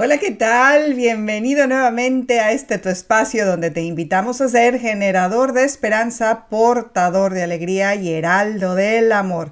[0.00, 0.94] Hola, ¿qué tal?
[0.94, 7.34] Bienvenido nuevamente a este tu espacio donde te invitamos a ser generador de esperanza, portador
[7.34, 9.50] de alegría y heraldo del amor.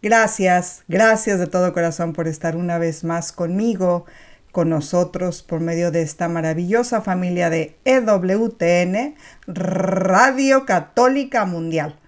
[0.00, 4.04] Gracias, gracias de todo corazón por estar una vez más conmigo,
[4.52, 9.16] con nosotros, por medio de esta maravillosa familia de EWTN,
[9.48, 11.98] Radio Católica Mundial.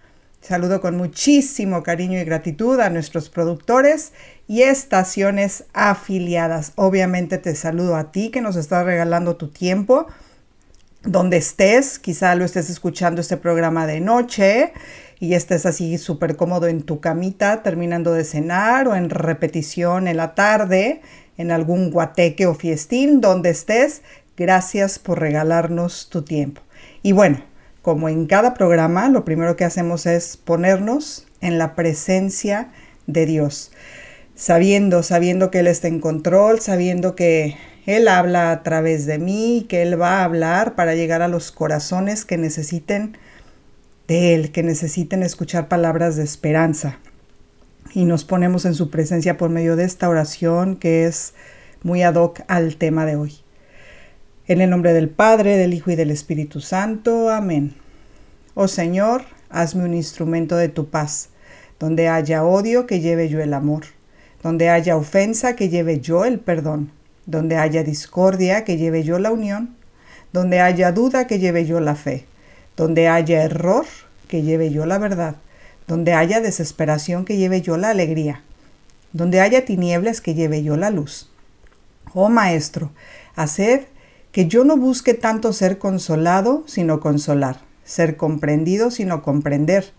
[0.40, 4.12] Saludo con muchísimo cariño y gratitud a nuestros productores
[4.48, 6.72] y estaciones afiliadas.
[6.76, 10.06] Obviamente te saludo a ti que nos estás regalando tu tiempo.
[11.02, 14.72] Donde estés, quizá lo estés escuchando este programa de noche
[15.18, 20.16] y estés así súper cómodo en tu camita terminando de cenar o en repetición en
[20.16, 21.02] la tarde,
[21.36, 24.02] en algún guateque o fiestín, donde estés,
[24.36, 26.62] gracias por regalarnos tu tiempo.
[27.02, 27.42] Y bueno,
[27.82, 32.70] como en cada programa, lo primero que hacemos es ponernos en la presencia
[33.06, 33.72] de Dios,
[34.34, 37.56] sabiendo, sabiendo que Él está en control, sabiendo que
[37.86, 41.52] Él habla a través de mí, que Él va a hablar para llegar a los
[41.52, 43.16] corazones que necesiten
[44.08, 46.98] de Él, que necesiten escuchar palabras de esperanza.
[47.94, 51.34] Y nos ponemos en su presencia por medio de esta oración que es
[51.82, 53.40] muy ad hoc al tema de hoy.
[54.50, 57.30] En el nombre del Padre, del Hijo y del Espíritu Santo.
[57.30, 57.76] Amén.
[58.54, 61.28] Oh Señor, hazme un instrumento de tu paz.
[61.78, 63.84] Donde haya odio, que lleve yo el amor.
[64.42, 66.90] Donde haya ofensa, que lleve yo el perdón.
[67.26, 69.76] Donde haya discordia, que lleve yo la unión.
[70.32, 72.24] Donde haya duda, que lleve yo la fe.
[72.76, 73.86] Donde haya error,
[74.26, 75.36] que lleve yo la verdad.
[75.86, 78.42] Donde haya desesperación, que lleve yo la alegría.
[79.12, 81.30] Donde haya tinieblas, que lleve yo la luz.
[82.14, 82.90] Oh Maestro,
[83.36, 83.82] haced
[84.32, 89.92] que yo no busque tanto ser consolado, sino consolar, ser comprendido, sino comprender,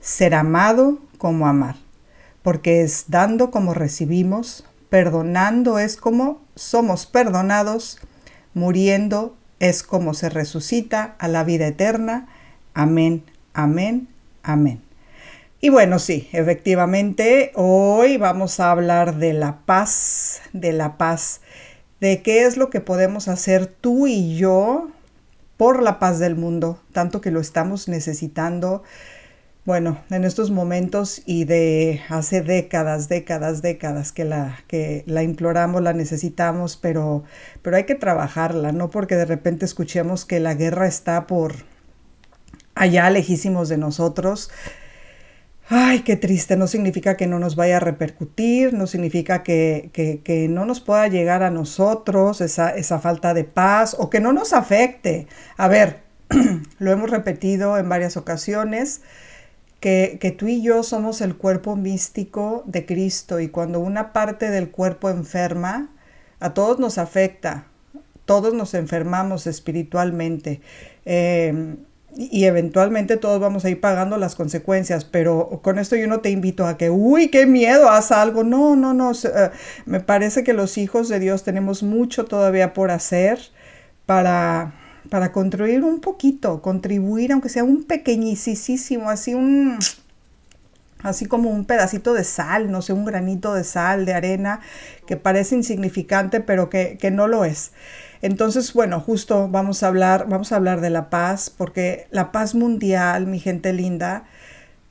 [0.00, 1.76] ser amado como amar,
[2.42, 7.98] porque es dando como recibimos, perdonando es como somos perdonados,
[8.54, 12.28] muriendo es como se resucita a la vida eterna.
[12.74, 14.08] Amén, amén,
[14.42, 14.82] amén.
[15.60, 21.40] Y bueno, sí, efectivamente, hoy vamos a hablar de la paz, de la paz
[22.02, 24.90] de qué es lo que podemos hacer tú y yo
[25.56, 28.82] por la paz del mundo, tanto que lo estamos necesitando,
[29.64, 35.80] bueno, en estos momentos y de hace décadas, décadas, décadas que la, que la imploramos,
[35.80, 37.22] la necesitamos, pero,
[37.62, 41.54] pero hay que trabajarla, no porque de repente escuchemos que la guerra está por
[42.74, 44.50] allá lejísimos de nosotros,
[45.74, 50.46] ay, qué triste, no significa que no nos vaya a repercutir, no significa que, que,
[50.48, 54.52] no nos pueda llegar a nosotros esa, esa, falta de paz o que no nos
[54.52, 55.26] afecte.
[55.56, 56.02] A ver,
[56.78, 59.00] lo hemos repetido en varias ocasiones,
[59.80, 64.50] que, que tú y yo somos el cuerpo místico de Cristo y cuando una parte
[64.50, 65.88] del cuerpo enferma,
[66.38, 67.66] a todos nos afecta,
[68.26, 70.60] todos nos enfermamos espiritualmente.
[71.06, 71.76] Eh,
[72.16, 76.30] y eventualmente todos vamos a ir pagando las consecuencias, pero con esto yo no te
[76.30, 78.44] invito a que, uy, qué miedo, haz algo.
[78.44, 79.12] No, no, no.
[79.86, 83.38] Me parece que los hijos de Dios tenemos mucho todavía por hacer
[84.04, 84.74] para,
[85.08, 89.78] para contribuir un poquito, contribuir, aunque sea un pequeñísimo, así un,
[91.02, 94.60] así como un pedacito de sal, no sé, un granito de sal, de arena,
[95.06, 97.72] que parece insignificante, pero que, que no lo es.
[98.22, 102.54] Entonces, bueno, justo vamos a hablar, vamos a hablar de la paz, porque la paz
[102.54, 104.24] mundial, mi gente linda,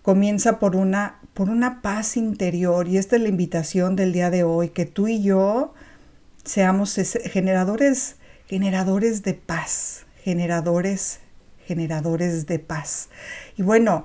[0.02, 2.90] comienza por una, por una paz interior.
[2.90, 5.74] Y esta es la invitación del día de hoy, que tú y yo
[6.44, 6.94] seamos
[7.32, 11.22] generadores, generadores de paz, generadores,
[11.66, 13.08] generadores de paz.
[13.56, 14.04] Y bueno,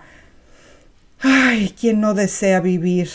[1.18, 3.10] ay, ¿quién no desea vivir?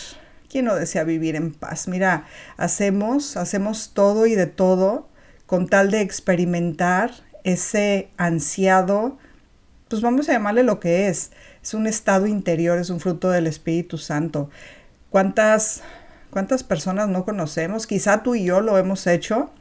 [0.49, 1.87] ¿Quién no desea vivir en paz?
[1.87, 2.25] Mira,
[2.57, 5.07] hacemos, hacemos todo y de todo
[5.51, 7.12] con tal de experimentar
[7.44, 9.18] ese ansiado,
[9.89, 11.31] pues vamos a llamarle lo que es,
[11.62, 14.50] es un estado interior, es un fruto del Espíritu Santo.
[15.09, 15.81] ¿Cuántas,
[16.30, 17.86] cuántas personas no conocemos?
[17.86, 19.51] Quizá tú y yo lo hemos hecho,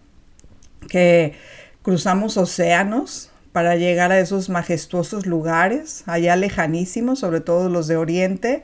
[0.88, 1.34] que
[1.82, 8.62] cruzamos océanos para llegar a esos majestuosos lugares, allá lejanísimos, sobre todo los de Oriente,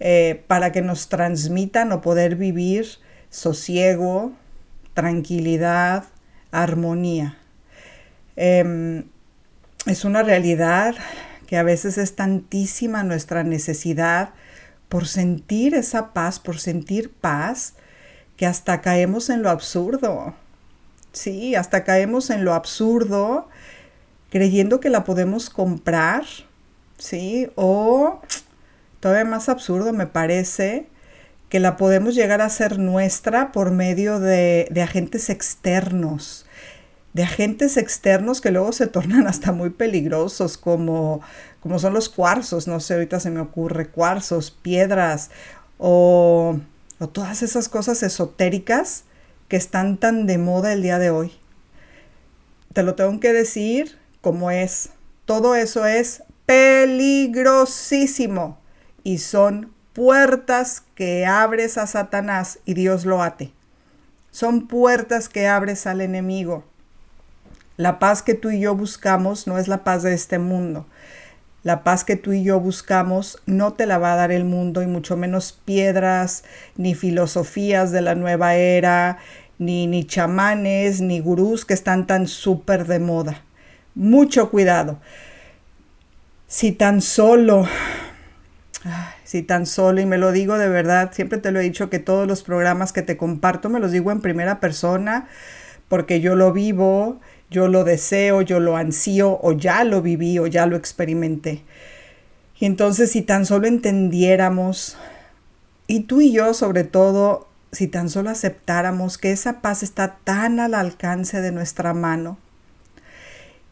[0.00, 2.86] eh, para que nos transmitan o poder vivir
[3.30, 4.32] sosiego,
[4.92, 6.04] tranquilidad,
[6.50, 7.38] armonía.
[8.36, 9.04] Em,
[9.86, 10.94] es una realidad
[11.46, 14.30] que a veces es tantísima nuestra necesidad
[14.88, 17.74] por sentir esa paz, por sentir paz,
[18.36, 20.34] que hasta caemos en lo absurdo.
[21.12, 23.48] Sí, hasta caemos en lo absurdo
[24.30, 26.24] creyendo que la podemos comprar,
[26.98, 27.50] ¿sí?
[27.56, 28.20] O
[29.00, 30.86] todavía más absurdo me parece
[31.48, 36.46] que la podemos llegar a hacer nuestra por medio de, de agentes externos,
[37.14, 41.20] de agentes externos que luego se tornan hasta muy peligrosos, como,
[41.60, 45.30] como son los cuarzos, no sé, ahorita se me ocurre, cuarzos, piedras
[45.78, 46.58] o,
[46.98, 49.04] o todas esas cosas esotéricas
[49.48, 51.32] que están tan de moda el día de hoy.
[52.72, 54.90] Te lo tengo que decir como es.
[55.24, 58.58] Todo eso es peligrosísimo
[59.02, 63.50] y son puertas que abres a Satanás y Dios lo ate.
[64.30, 66.62] Son puertas que abres al enemigo.
[67.76, 70.86] La paz que tú y yo buscamos no es la paz de este mundo.
[71.64, 74.82] La paz que tú y yo buscamos no te la va a dar el mundo
[74.82, 76.44] y mucho menos piedras,
[76.76, 79.18] ni filosofías de la nueva era,
[79.58, 83.42] ni, ni chamanes, ni gurús que están tan súper de moda.
[83.96, 85.00] Mucho cuidado.
[86.46, 87.66] Si tan solo,
[89.28, 91.98] si tan solo, y me lo digo de verdad, siempre te lo he dicho que
[91.98, 95.28] todos los programas que te comparto me los digo en primera persona
[95.88, 97.20] porque yo lo vivo
[97.50, 101.62] yo lo deseo, yo lo ansío o ya lo viví o ya lo experimenté.
[102.58, 104.96] Y entonces si tan solo entendiéramos,
[105.86, 110.60] y tú y yo sobre todo, si tan solo aceptáramos que esa paz está tan
[110.60, 112.38] al alcance de nuestra mano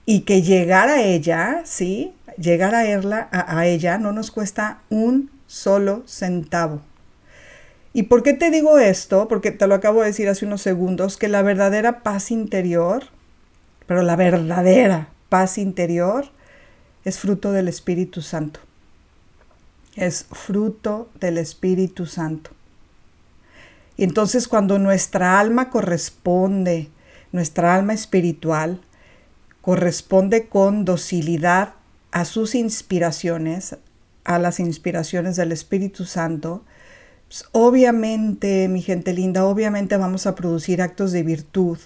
[0.07, 2.15] y que llegar a ella, ¿sí?
[2.39, 6.81] Llegar a, ella, a ella no nos cuesta un solo centavo.
[7.93, 9.29] ¿Y por qué te digo esto?
[9.29, 13.05] Porque te lo acabo de decir hace unos segundos, que la verdadera paz interior
[13.87, 16.27] pero la verdadera paz interior
[17.05, 18.61] es fruto del Espíritu Santo.
[19.95, 22.51] Es fruto del Espíritu Santo.
[23.97, 26.91] Y entonces cuando nuestra alma corresponde,
[27.33, 28.81] nuestra alma espiritual,
[29.63, 31.75] corresponde con docilidad
[32.11, 33.77] a sus inspiraciones,
[34.27, 36.65] a las inspiraciones del Espíritu Santo,
[37.29, 41.79] pues obviamente, mi gente linda, obviamente vamos a producir actos de virtud,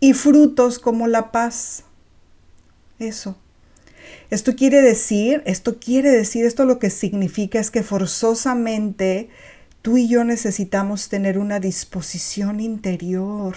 [0.00, 1.84] y frutos como la paz.
[2.98, 3.36] Eso.
[4.30, 9.28] Esto quiere decir, esto quiere decir, esto lo que significa es que forzosamente
[9.82, 13.56] tú y yo necesitamos tener una disposición interior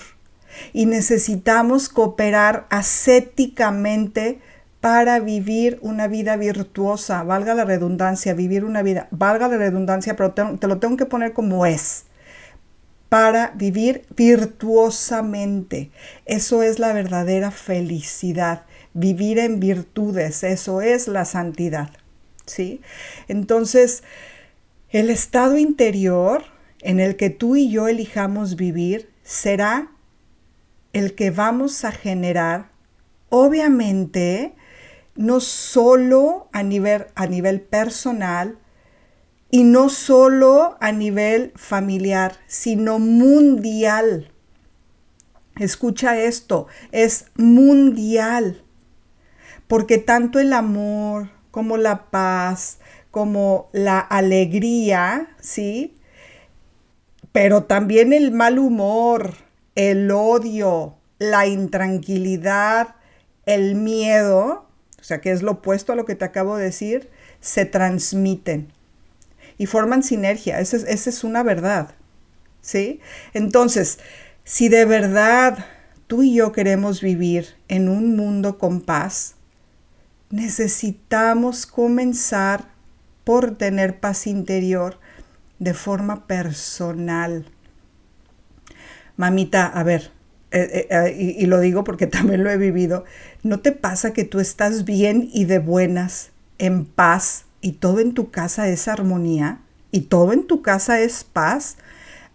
[0.74, 4.40] y necesitamos cooperar ascéticamente
[4.82, 10.32] para vivir una vida virtuosa, valga la redundancia, vivir una vida, valga la redundancia, pero
[10.32, 12.06] te, te lo tengo que poner como es
[13.10, 15.90] para vivir virtuosamente.
[16.26, 18.66] Eso es la verdadera felicidad.
[18.94, 21.90] Vivir en virtudes, eso es la santidad.
[22.46, 22.82] ¿Sí?
[23.28, 24.04] Entonces,
[24.90, 26.44] el estado interior
[26.82, 29.92] en el que tú y yo elijamos vivir será
[30.94, 32.70] el que vamos a generar,
[33.30, 34.54] obviamente,
[35.16, 38.60] no solo a nivel, a nivel personal,
[39.52, 44.32] y no solo a nivel familiar, sino mundial.
[45.58, 48.64] Escucha esto, es mundial.
[49.68, 52.80] Porque tanto el amor como la paz,
[53.12, 55.96] como la alegría, ¿sí?
[57.32, 59.34] Pero también el mal humor,
[59.76, 62.96] el odio, la intranquilidad,
[63.46, 64.69] el miedo,
[65.00, 67.10] o sea, que es lo opuesto a lo que te acabo de decir,
[67.42, 68.72] se transmiten
[69.58, 70.60] y forman sinergia.
[70.60, 71.96] Esa es, una verdad.
[72.62, 73.00] ¿Sí?
[73.34, 74.00] Entonces,
[74.44, 75.66] si de verdad
[76.08, 79.36] tú y yo queremos vivir en un mundo con paz,
[80.30, 82.68] necesitamos comenzar
[83.24, 85.00] por tener paz interior
[85.60, 87.46] de forma personal.
[89.18, 90.12] Mamita, a ver,
[90.52, 93.06] eh, eh, eh, y, y, lo digo porque también lo he vivido,
[93.44, 98.14] ¿no te pasa que tú estás bien y de buenas, en paz, y todo en
[98.14, 99.60] tu casa es armonía
[99.92, 101.78] y todo en tu casa es paz.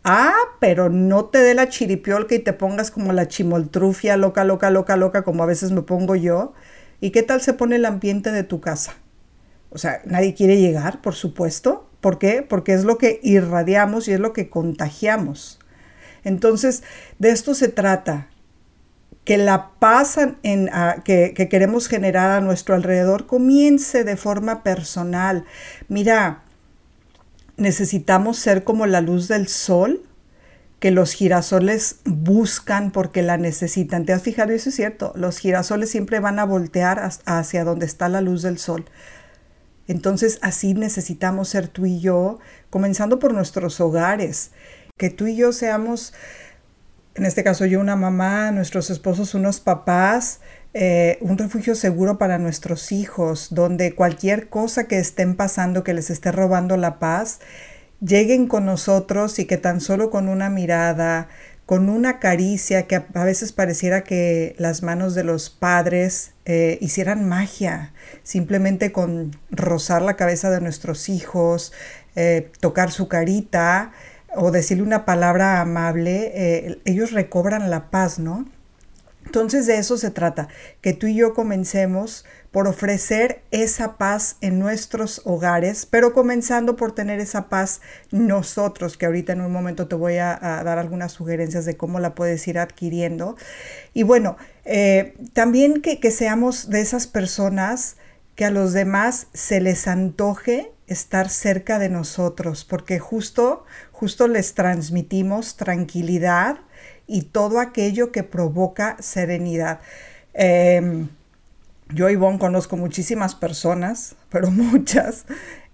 [0.04, 4.70] Ah, pero no te dé la chiripiolca y te pongas como la chimoltrufia, loca, loca,
[4.70, 6.52] loca, loca, como a veces me pongo yo.
[7.00, 8.94] ¿Y qué tal se pone el ambiente de tu casa?
[9.70, 11.88] O sea, nadie quiere llegar, por supuesto.
[12.00, 12.42] ¿Por qué?
[12.42, 15.58] Porque es lo que irradiamos y es lo que contagiamos.
[16.24, 16.82] Entonces,
[17.18, 18.28] de esto se trata,
[19.24, 20.70] que la paz en,
[21.04, 25.44] que, que, queremos generar a nuestro alrededor comience de forma personal.
[25.88, 26.42] Mira,
[27.56, 30.02] necesitamos ser como la luz del sol
[30.78, 34.04] que los girasoles buscan porque la necesitan.
[34.04, 34.52] ¿Te has fijado?
[34.52, 35.12] Eso es cierto.
[35.14, 38.84] Los girasoles siempre van a voltear hacia donde está la luz del sol.
[39.88, 42.38] Entonces así necesitamos ser tú y yo,
[42.68, 44.50] comenzando por nuestros hogares,
[44.96, 46.14] que tú y yo seamos,
[47.16, 50.40] en este caso yo una mamá, nuestros esposos unos papás,
[50.72, 56.10] eh, un refugio seguro para nuestros hijos, donde cualquier cosa que estén pasando que les
[56.10, 57.40] esté robando la paz,
[58.00, 61.28] lleguen con nosotros y que tan solo con una mirada,
[61.66, 67.28] con una caricia, que a veces pareciera que las manos de los padres eh, hicieran
[67.28, 71.72] magia, simplemente con rozar la cabeza de nuestros hijos,
[72.14, 73.92] eh, tocar su carita
[74.36, 78.46] o decirle una palabra amable, ellos recobran la paz, ¿no?
[79.24, 80.48] Entonces de eso se trata,
[80.80, 86.92] que tú y yo comencemos por ofrecer esa paz en nuestros hogares, pero comenzando por
[86.92, 87.80] tener esa paz
[88.12, 92.14] nosotros, que ahorita en un momento te voy a, dar algunas sugerencias de cómo la
[92.14, 93.36] puedes ir adquiriendo.
[93.92, 97.96] Y bueno, eh, también que, que seamos de esas personas
[98.36, 103.64] que a los demás se les antoje estar cerca de nosotros, porque justo,
[104.04, 106.58] justo les transmitimos tranquilidad,
[107.06, 109.80] y todo aquello que provoca serenidad.
[110.34, 111.06] Eh,
[111.88, 115.24] yo, Ivonne, conozco muchísimas personas, pero muchas,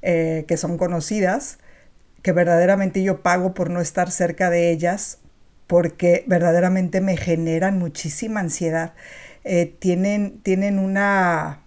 [0.02, 1.58] eh, que son conocidas,
[2.22, 5.18] que verdaderamente yo pago por no estar cerca de ellas,
[5.66, 8.94] porque verdaderamente me generan muchísima ansiedad.
[9.42, 11.62] Eh, tienen, tienen una,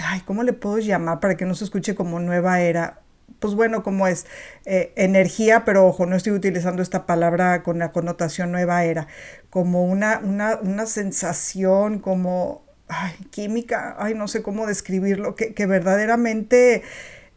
[0.00, 3.00] ay, ¿cómo le puedo llamar para que no se escuche como nueva era?
[3.44, 4.26] Pues bueno, como es
[4.64, 9.06] eh, energía, pero ojo, no estoy utilizando esta palabra con la connotación nueva era,
[9.50, 16.82] como una, una, sensación, como ay, química, ay, no sé cómo describirlo, que, que verdaderamente,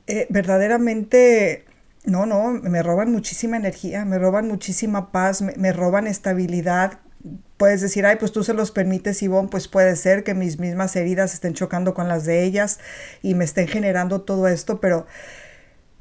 [0.08, 1.66] eh, verdaderamente,
[2.06, 7.00] no, no, me roban muchísima energía, me roban muchísima paz, me, me roban estabilidad,
[7.58, 10.96] puedes decir, ay, pues tú se los permites, Ivonne, pues puede ser que mis mismas
[10.96, 12.80] heridas estén chocando con las de ellas
[13.22, 15.06] y me estén generando todo esto, pero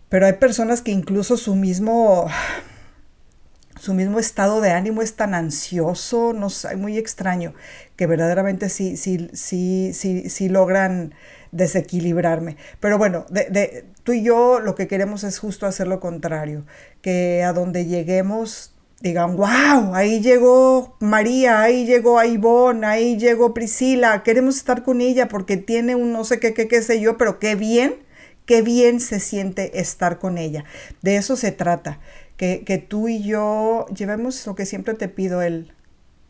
[0.09, 2.27] pero hay personas que incluso su mismo,
[3.81, 7.55] su mismo estado de ánimo es tan ansioso, no sé, muy extraño,
[7.97, 11.15] que verdaderamente sí, sí, sí, sí, sí logran
[11.51, 12.57] desequilibrarme.
[12.81, 16.65] Pero bueno, de, tú y yo lo que queremos es justo hacer lo contrario,
[17.03, 24.23] que a donde lleguemos digan, wow, ahí llegó María, ahí llegó Ivonne, ahí llegó Priscila,
[24.23, 27.39] queremos estar con ella porque tiene un no sé qué, qué, qué sé yo, pero
[27.39, 28.06] qué bien
[28.47, 30.65] qué bien se siente estar con ella.
[31.03, 32.01] De eso se trata,
[32.37, 35.73] que, tú y yo llevemos lo que siempre te pido, el,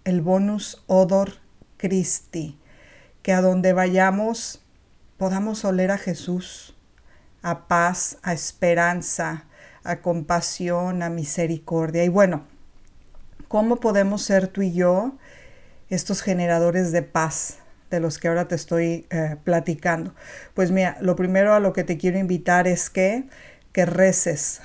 [0.04, 1.34] el bonus odor
[1.76, 2.58] Christi,
[3.22, 4.62] que a donde vayamos
[5.16, 6.74] podamos oler a Jesús,
[7.42, 9.46] a paz, a esperanza,
[9.82, 12.04] a compasión, a misericordia.
[12.04, 12.44] Y bueno,
[13.48, 15.12] ¿cómo podemos ser tú y yo
[15.88, 17.58] estos generadores de paz?
[17.90, 20.14] De los que ahora te estoy eh, platicando.
[20.54, 23.24] Pues mira, lo primero a lo que te quiero invitar es que,
[23.72, 24.60] que reces,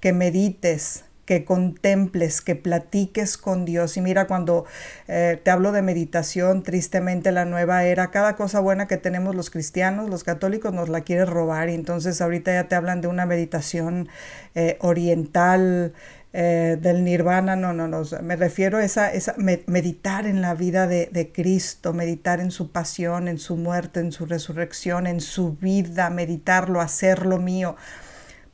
[0.00, 3.96] que medites, que contemples, que platiques con Dios.
[3.96, 4.64] Y mira, cuando
[5.08, 9.48] eh, te hablo de meditación, tristemente la nueva era, cada cosa buena que tenemos los
[9.50, 11.68] cristianos, los católicos, nos la quiere robar.
[11.68, 14.08] Y entonces ahorita ya te hablan de una meditación
[14.54, 15.92] eh, oriental,
[16.34, 20.86] eh, del nirvana, no, no, no, me refiero a esa, esa meditar en la vida
[20.86, 26.08] de, Cristo, meditar en su pasión, en su muerte, en su resurrección, en su vida,
[26.08, 27.76] meditarlo, hacerlo mío.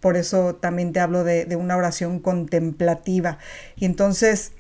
[0.01, 3.39] Por eso también te hablo de, una oración contemplativa.
[3.77, 4.53] Y entonces,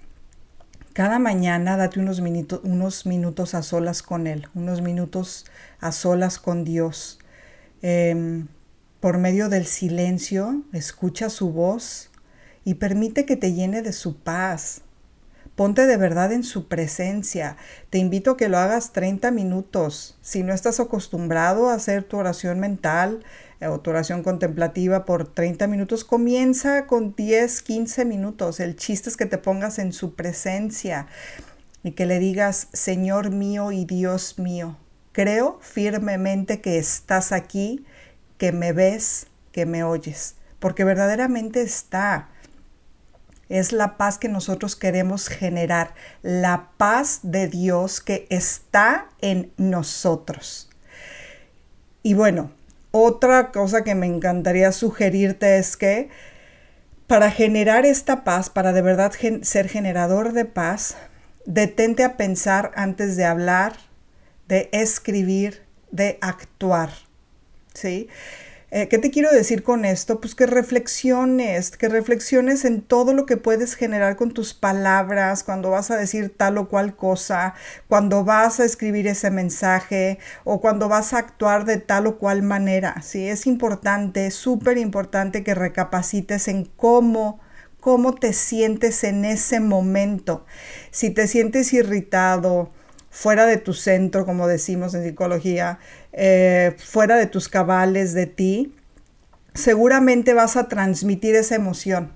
[0.92, 5.44] cada mañana date unos, minutos, unos minutos a solas con Él, unos minutos
[5.80, 7.18] a solas con Dios.
[7.82, 8.46] Em,
[9.00, 12.10] por medio del silencio, escucha su voz,
[12.68, 14.82] y permite que te llene de su paz.
[15.56, 17.56] Ponte de verdad en su presencia.
[17.88, 20.18] Te invito a que lo hagas 30 minutos.
[20.20, 23.24] Si no estás acostumbrado a hacer tu oración mental
[23.60, 28.60] eh, o tu oración contemplativa por 30 minutos, comienza con 10, 15 minutos.
[28.60, 31.06] El chiste es que te pongas en su presencia
[31.82, 34.76] y que le digas, Señor mío y Dios mío,
[35.12, 37.86] creo firmemente que estás aquí,
[38.36, 42.28] que me ves, que me oyes, porque verdaderamente está.
[43.48, 50.68] Es la paz que nosotros queremos generar, la paz de Dios que está en nosotros.
[52.02, 52.50] Y bueno,
[52.90, 56.08] otra cosa que me encantaría sugerirte es que
[57.06, 59.12] para generar esta paz, para de verdad
[59.42, 60.96] ser generador de paz,
[61.46, 63.74] detente a pensar antes de hablar,
[64.46, 66.90] de escribir, de actuar.
[67.72, 68.08] ¿Sí?
[68.70, 70.20] Eh, ¿Qué te quiero decir con esto?
[70.20, 75.70] Pues que reflexiones, que reflexiones en todo lo que puedes generar con tus palabras, cuando
[75.70, 77.54] vas a decir tal o cual cosa,
[77.88, 82.42] cuando vas a escribir ese mensaje o cuando vas a actuar de tal o cual
[82.42, 83.00] manera.
[83.00, 87.40] Sí, es importante, súper importante que recapacites en cómo
[87.80, 90.44] cómo te sientes en ese momento.
[90.90, 92.72] Si te sientes irritado,
[93.18, 95.80] fuera de tu centro, como decimos en psicología,
[96.12, 98.76] eh, fuera de tus cabales de ti,
[99.54, 102.12] seguramente vas a transmitir esa emoción.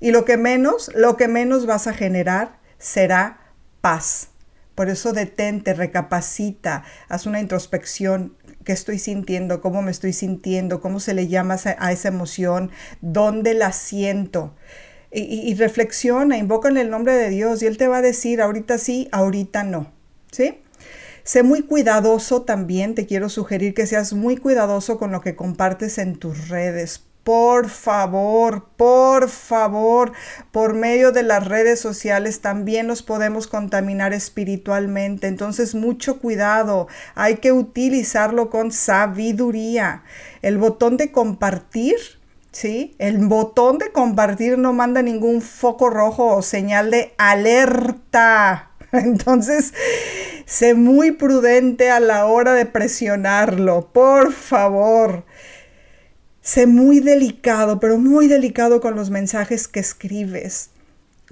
[0.00, 4.30] Y lo que menos, lo que menos vas a generar será paz.
[4.74, 8.36] Por eso detente, recapacita, haz una introspección.
[8.64, 9.60] ¿Qué estoy sintiendo?
[9.60, 10.80] ¿Cómo me estoy sintiendo?
[10.80, 12.72] ¿Cómo se le llama a esa emoción?
[13.00, 14.56] ¿Dónde la siento?
[15.12, 18.40] Y, y, reflexiona, invoca en el nombre de Dios y Él te va a decir
[18.40, 19.93] ahorita sí, ahorita no.
[21.24, 25.98] Sé muy cuidadoso también, te quiero sugerir que seas muy cuidadoso con lo que compartes
[25.98, 27.02] en tus redes.
[27.24, 30.12] Por favor, por favor,
[30.52, 35.26] por medio de las redes sociales también nos podemos contaminar espiritualmente.
[35.26, 36.86] Entonces, mucho cuidado.
[37.14, 40.02] Hay que utilizarlo con sabiduría.
[40.42, 41.96] El botón de compartir
[42.54, 42.94] ¿sí?
[42.98, 48.73] El botón de compartir no manda ningún foco rojo o señal de alerta.
[49.02, 49.74] Entonces,
[50.46, 55.24] sé muy prudente a la hora de presionarlo, por favor.
[56.40, 60.70] Sé muy delicado, pero muy delicado con los mensajes que escribes,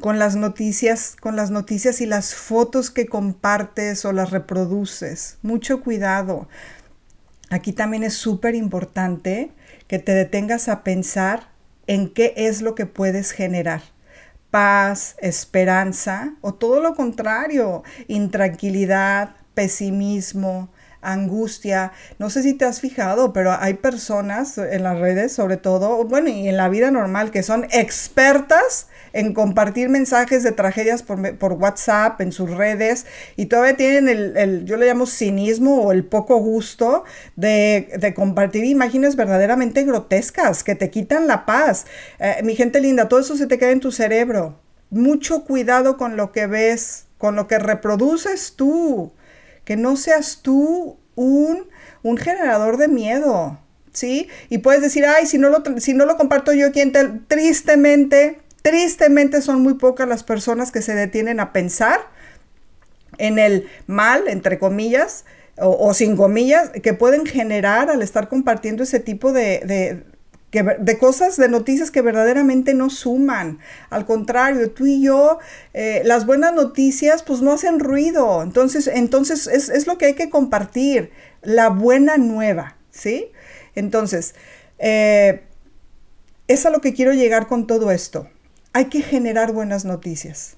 [0.00, 5.36] con las noticias, con las noticias y las fotos que compartes o las reproduces.
[5.42, 6.48] Mucho cuidado.
[7.50, 9.52] Aquí también es súper importante
[9.86, 11.50] que te detengas a pensar
[11.86, 13.91] en qué es lo que puedes generar
[14.52, 20.68] paz, esperanza o todo lo contrario, intranquilidad, pesimismo,
[21.02, 21.92] angustia.
[22.18, 26.28] No sé si te has fijado, pero hay personas en las redes, sobre todo, bueno,
[26.28, 32.20] y en la vida normal, que son expertas en compartir mensajes de tragedias por, WhatsApp,
[32.20, 33.04] en sus redes,
[33.36, 37.04] y todavía tienen el, yo le llamo cinismo o el poco gusto
[37.36, 41.86] de, compartir imágenes verdaderamente grotescas que te quitan la paz.
[42.18, 44.58] Eh, mi gente linda, todo eso se te queda en tu cerebro.
[44.90, 49.12] Mucho cuidado con lo que ves, con lo que reproduces tú.
[49.64, 51.68] Que no seas tú un,
[52.02, 53.58] un generador de miedo.
[53.92, 54.28] ¿Sí?
[54.48, 57.06] Y puedes decir, ay, si no lo, si no lo comparto yo, ¿quién te...?
[57.28, 62.00] Tristemente, Tristemente son muy pocas las personas que se detienen a pensar
[63.18, 65.24] en el mal, entre comillas,
[65.58, 70.04] o, sin comillas, que pueden generar al estar compartiendo ese tipo de, de,
[70.98, 73.58] cosas, de noticias que verdaderamente no suman.
[73.90, 75.38] Al contrario, tú y yo,
[75.72, 78.42] eh, las buenas noticias pues no hacen ruido.
[78.42, 81.10] Entonces, entonces es, es, lo que hay que compartir,
[81.42, 83.32] la buena nueva, ¿sí?
[83.74, 84.34] Entonces,
[84.78, 85.42] eh,
[86.48, 88.28] es a lo que quiero llegar con todo esto
[88.72, 90.56] hay que generar buenas noticias.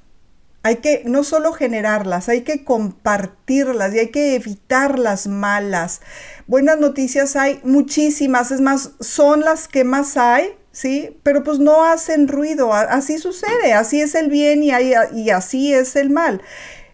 [0.64, 6.00] Hay que no solo generarlas, hay que compartirlas y hay que evitar las malas.
[6.46, 11.18] Buenas noticias hay muchísimas, es más, son las que más hay, ¿sí?
[11.22, 16.09] Pero pues no hacen ruido, así sucede, así es el bien y, así es el
[16.11, 16.40] mal.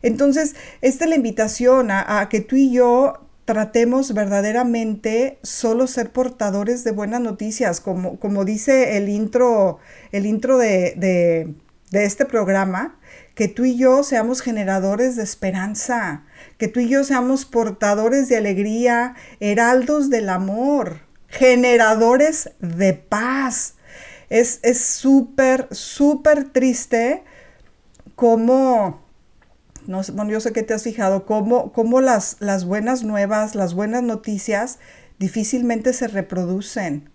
[0.02, 6.85] Entonces, esta es la invitación a, que tú y yo tratemos verdaderamente solo ser portadores
[6.85, 9.78] de buenas noticias, como, como dice el intro
[10.12, 11.54] el intro de,
[11.92, 12.98] este programa,
[13.40, 16.24] que tú y yo seamos generadores de esperanza,
[16.59, 23.76] que tú y yo seamos portadores de alegría, heraldos del amor, generadores de paz.
[24.29, 27.24] Es súper, súper triste
[28.14, 29.07] cómo,
[29.87, 33.55] no sé, bueno, yo sé que te has fijado, cómo, cómo las, las buenas nuevas,
[33.55, 34.81] las buenas noticias
[35.18, 37.09] difícilmente se reproducen.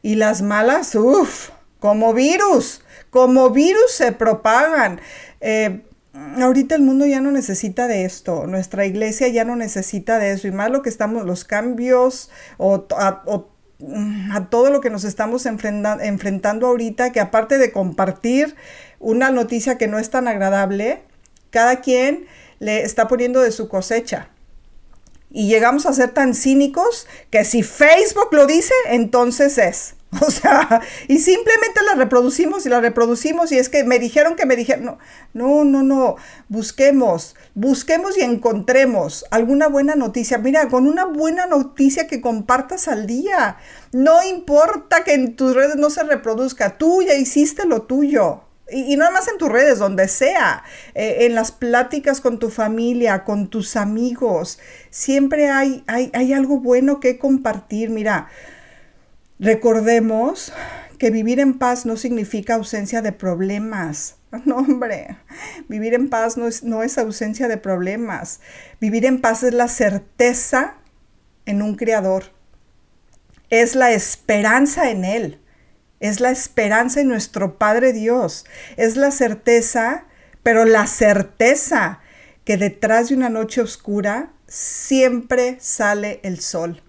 [0.00, 1.50] Y las malas, uff,
[1.80, 5.00] como virus, como virus se propagan.
[5.48, 5.84] Eh,
[6.42, 10.48] ahorita el mundo ya no necesita de esto, nuestra iglesia ya no necesita de eso,
[10.48, 13.22] y más lo que estamos, los cambios o, a,
[14.50, 18.56] todo lo que nos estamos enfrentando ahorita, que aparte de compartir
[18.98, 21.04] una noticia que no es tan agradable,
[21.50, 22.26] cada quien
[22.58, 24.30] le está poniendo de su cosecha.
[25.30, 29.94] Y llegamos a ser tan cínicos que si Facebook lo dice, entonces es.
[30.26, 34.46] O sea, y simplemente la reproducimos y la reproducimos y es que me dijeron que
[34.46, 34.98] me dijeron, no,
[35.34, 36.16] no, no, no,
[36.48, 40.38] busquemos, busquemos y encontremos alguna buena noticia.
[40.38, 43.56] Mira, con una buena noticia que compartas al día,
[43.92, 48.42] no importa que en tus redes no se reproduzca, tú ya hiciste lo tuyo.
[48.68, 53.22] Y, nada más en tus redes, donde sea, eh, en las pláticas con tu familia,
[53.22, 54.58] con tus amigos,
[54.90, 57.90] siempre hay, hay, hay algo bueno que compartir.
[57.90, 58.28] Mira,
[59.38, 60.52] Recordemos
[60.98, 64.16] que vivir en paz no significa ausencia de problemas.
[64.44, 65.16] No, hombre,
[65.66, 68.40] vivir en paz no es, no es ausencia de problemas.
[68.80, 70.74] Vivir en paz es la certeza
[71.46, 72.24] en un creador.
[73.48, 75.40] Es la esperanza en Él.
[76.00, 78.44] Es la esperanza en nuestro Padre Dios.
[78.76, 80.04] Es la certeza,
[80.42, 82.00] pero la certeza
[82.44, 86.82] que detrás de una noche oscura siempre sale el sol.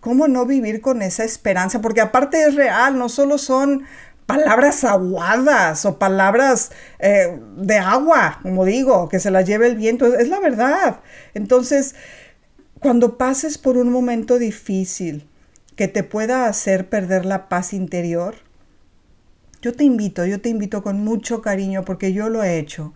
[0.00, 1.80] ¿Cómo no vivir con esa esperanza?
[1.80, 3.84] Porque aparte es real, no solo son
[4.26, 10.06] palabras aguadas o palabras eh, de agua, como digo, que se las lleve el viento,
[10.14, 11.00] es la verdad.
[11.34, 11.94] Entonces,
[12.78, 15.26] cuando pases por un momento difícil
[15.76, 18.36] que te pueda hacer perder la paz interior,
[19.62, 22.92] yo te invito, yo te invito con mucho cariño porque yo lo he hecho.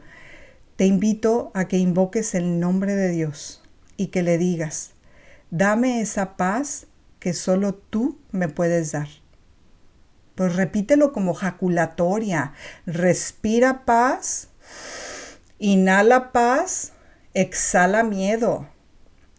[0.77, 3.63] Te invito a que invoques el nombre de Dios
[3.97, 4.93] y que le digas,
[5.51, 6.87] dame esa paz
[7.23, 9.07] que solo tú me puedes dar.
[10.35, 12.53] Pues repítelo como jaculatoria.
[12.85, 14.49] Respira paz,
[15.61, 16.95] inhala paz,
[17.33, 18.67] exhala miedo.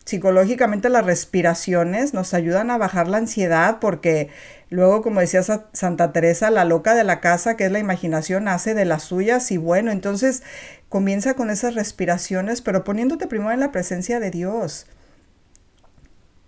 [0.06, 4.30] Psicológicamente las respiraciones nos ayudan a bajar la ansiedad porque
[4.70, 8.76] luego, como decía Santa Teresa, la loca de la casa, que es la imaginación, hace
[8.76, 10.42] de las suyas y bueno, entonces
[10.88, 14.86] comienza con esas respiraciones, pero poniéndote primero en la presencia de Dios.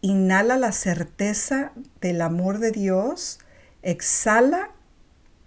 [0.05, 3.39] Inhala la certeza del amor de Dios
[3.81, 4.69] exhala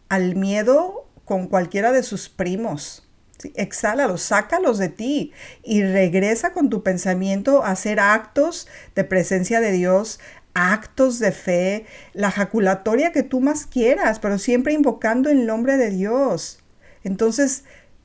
[0.08, 3.08] al miedo con cualquiera de sus primos.
[3.38, 3.52] ¿sí?
[3.54, 8.66] Exhálalos, sácalos de ti y regresa con tu pensamiento a hacer actos
[8.96, 10.18] de presencia de Dios,
[10.54, 15.90] actos de fe, la jaculatoria que tú más quieras, pero siempre invocando el nombre de
[15.90, 16.58] Dios.
[17.04, 17.62] Entonces,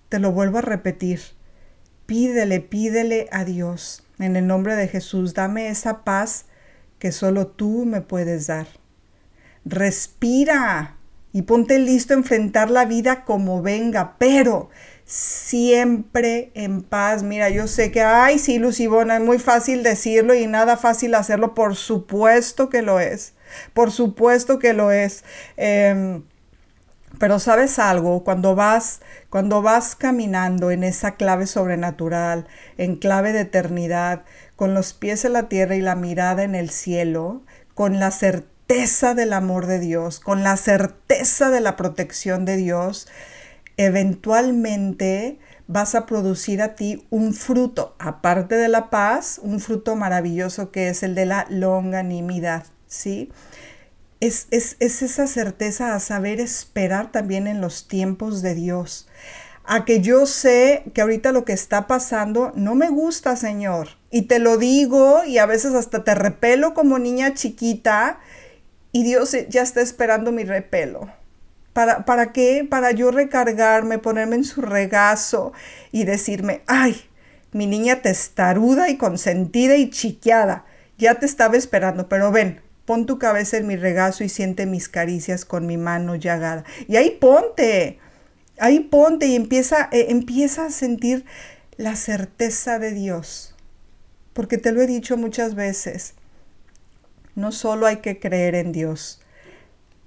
[0.08, 1.20] te lo vuelvo a repetir.
[2.06, 4.03] Pídele, pídele a Dios.
[4.20, 6.46] En el nombre de Jesús, dame esa paz
[7.00, 8.68] que solo tú me puedes dar
[9.66, 10.98] respira
[11.32, 14.70] y ponte listo a enfrentar la vida como venga, pero
[15.06, 17.24] siempre en paz.
[17.24, 21.56] Mira, yo sé que, ay, sí, Lucibona, es muy fácil decirlo y nada fácil hacerlo.
[21.56, 23.34] Por supuesto que lo es.
[23.74, 25.24] Por supuesto que lo es.
[25.58, 26.24] Em,
[27.20, 32.48] pero sabes algo, cuando vas, cuando vas caminando en esa clave sobrenatural,
[32.78, 34.24] en clave de eternidad,
[34.56, 39.14] con los pies en la tierra y la mirada en el cielo, con la certeza
[39.14, 43.08] del amor de Dios, con la certeza de la protección de Dios,
[43.78, 50.72] eventualmente vas a producir a ti un fruto, aparte de la paz, un fruto maravilloso
[50.72, 53.32] que es el de la longanimidad, ¿sí?
[54.24, 59.10] Es, es, es esa certeza a saber esperar también en los tiempos de Dios,
[59.66, 64.22] a que yo sé que ahorita lo que está pasando no me gusta, Señor, y
[64.22, 68.22] te lo digo y a veces hasta te repelo como niña chiquita,
[68.94, 71.12] y Dios ya está esperando mi repelo.
[71.74, 72.66] ¿Para, ¿Para qué?
[72.70, 75.52] Para yo recargarme, ponerme en su regazo
[75.92, 76.96] y decirme, ay,
[77.52, 80.64] mi niña testaruda y consentida y chiqueada,
[80.98, 84.90] ya te estaba esperando, pero ven, pon tu cabeza en mi regazo y siente mis
[84.90, 86.64] caricias con mi mano llagada.
[86.88, 88.00] Y ahí ponte,
[88.60, 91.26] ahí ponte y empieza, eh, empieza a sentir
[91.78, 93.56] la certeza de Dios.
[94.34, 96.16] Porque te lo he dicho muchas veces,
[97.36, 99.22] no solo hay que creer en Dios,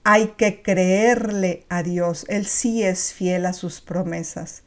[0.04, 2.26] hay que creerle a Dios.
[2.28, 4.62] Él sí es fiel a sus promesas.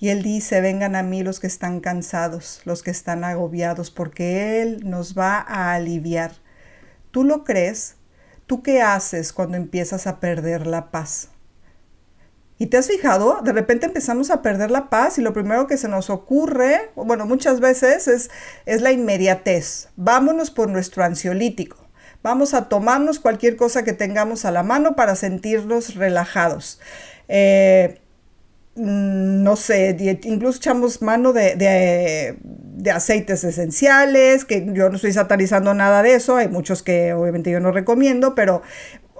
[0.00, 4.62] Y Él dice, vengan a mí los que están cansados, los que están agobiados, porque
[4.62, 6.32] Él nos va a aliviar.
[7.10, 7.96] ¿Tú lo crees?
[8.46, 11.28] ¿Tú qué haces cuando empiezas a perder la paz?
[12.58, 13.40] ¿Y te has fijado?
[13.42, 17.24] De repente empezamos a perder la paz y lo primero que se nos ocurre, bueno,
[17.24, 18.30] muchas veces es,
[18.66, 19.88] es la inmediatez.
[19.96, 21.78] Vámonos por nuestro ansiolítico.
[22.22, 26.80] Vamos a tomarnos cualquier cosa que tengamos a la mano para sentirnos relajados.
[27.28, 28.00] Eh,
[28.74, 32.36] mm, no sé, incluso echamos mano de,
[32.92, 37.60] aceites esenciales, que yo no estoy satanizando nada de eso, hay muchos que obviamente yo
[37.60, 38.62] no recomiendo, pero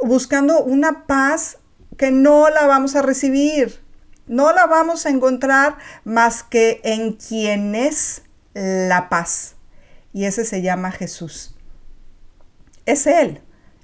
[0.02, 1.58] buscando una paz
[1.96, 3.80] que no la vamos a recibir,
[4.26, 8.22] no la vamos a encontrar más que en quien es
[8.54, 9.56] la paz.
[10.12, 11.54] Y ese se llama Jesús.
[12.86, 13.40] Es Él,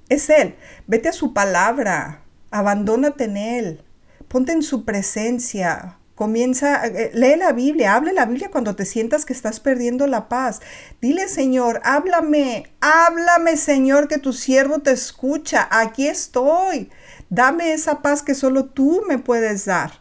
[0.09, 0.57] es Él.
[0.87, 3.85] Vete a su palabra, abandónate en Él,
[4.29, 9.27] ponte en su presencia, Comienza, eh, lee la Biblia, hable la Biblia cuando te sientas
[9.27, 10.63] que estás perdiendo la paz.
[11.03, 15.69] Dile, Señor, háblame, háblame, Señor, que tu siervo te escucha.
[15.71, 16.91] Aquí estoy.
[17.29, 19.93] Dame esa paz que solo tú me puedes dar.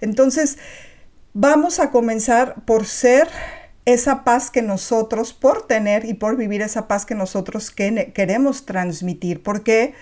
[0.00, 0.56] Entonces,
[1.34, 3.28] vamos a comenzar por ser
[3.84, 9.42] esa paz que nosotros, por tener y por vivir esa paz que nosotros queremos transmitir.
[9.42, 9.92] ¿Por qué?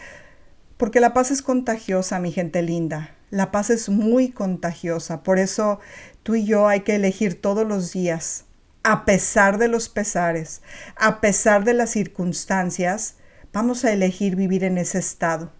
[0.76, 3.15] Porque la paz es contagiosa, mi gente linda.
[3.30, 5.22] La paz es muy contagiosa.
[5.22, 5.80] Por eso
[6.22, 8.44] tú y yo hay que elegir todos los días,
[8.84, 10.62] a pesar de los pesares,
[10.94, 13.16] a pesar de las circunstancias,
[13.52, 15.50] vamos a elegir vivir en ese estado.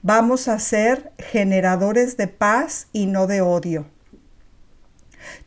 [0.00, 3.86] Vamos a ser generadores de paz y no de odio.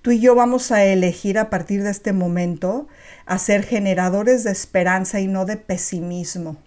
[0.01, 2.87] Tú y yo vamos a elegir a partir de este momento
[3.25, 6.57] a ser generadores de esperanza y no de pesimismo.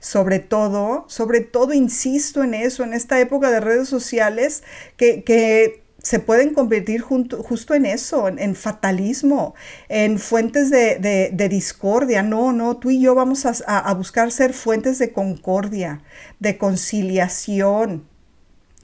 [0.00, 4.62] Sobre todo, sobre todo, insisto en eso, en esta época de redes sociales,
[4.96, 9.54] que, se pueden convertir justo en eso, en, fatalismo,
[9.88, 12.24] en fuentes de, discordia.
[12.24, 16.02] No, no, tú y yo vamos a, buscar ser fuentes de concordia,
[16.40, 18.08] de conciliación,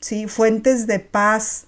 [0.00, 0.28] ¿sí?
[0.28, 1.66] fuentes de paz,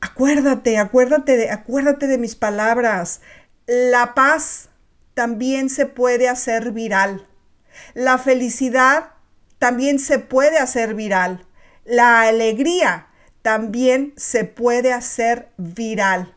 [0.00, 3.20] Acuérdate, acuérdate de, acuérdate de mis palabras.
[3.66, 4.68] La paz
[5.14, 7.26] también se puede hacer viral.
[7.94, 9.10] La felicidad
[9.58, 11.46] también se puede hacer viral.
[11.84, 13.08] La alegría
[13.42, 16.34] también se puede hacer viral.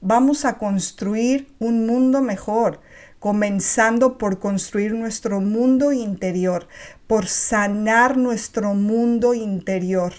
[0.00, 2.80] Vamos a construir un mundo mejor,
[3.18, 6.68] comenzando por construir nuestro mundo interior,
[7.06, 10.12] por sanar nuestro mundo interior.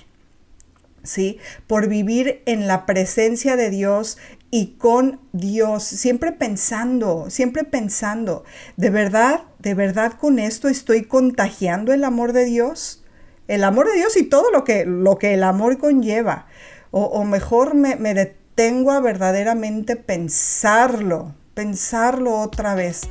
[1.06, 1.40] ¿sí?
[1.68, 4.18] Por vivir en la presencia de Dios
[4.52, 8.44] y con Dios, siempre pensando, siempre pensando,
[8.78, 13.04] ¿de verdad, de verdad con esto estoy contagiando el amor de Dios?
[13.48, 16.48] El amor de Dios y todo lo que, lo que el amor conlleva.
[16.92, 23.02] O, mejor me, detengo a verdaderamente pensarlo, pensarlo otra vez.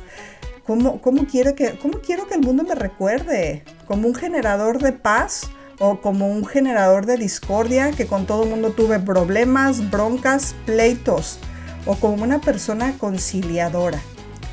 [0.65, 3.63] ¿Cómo, cómo, quiero que, ¿Cómo quiero que el mundo me recuerde?
[3.85, 5.51] ¿Como un generador de paz?
[5.79, 11.39] O como un generador de discordia que con todo el mundo tuve problemas, broncas, pleitos
[11.85, 13.99] o como una persona conciliadora.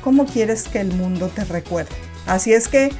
[0.03, 1.95] ¿Cómo quieres que el mundo te recuerde?
[2.25, 2.91] Así es que,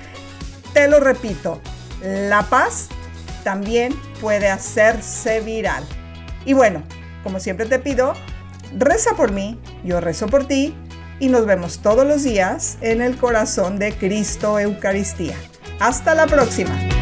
[0.73, 1.61] te lo repito,
[2.01, 2.87] la paz
[3.43, 5.83] también puede hacerse viral.
[6.45, 6.83] Y bueno,
[7.23, 8.13] como siempre te pido,
[8.77, 10.75] reza por mí, yo rezo por ti
[11.19, 15.35] y nos vemos todos los días en el corazón de Cristo Eucaristía.
[15.79, 16.92] Hasta la próxima.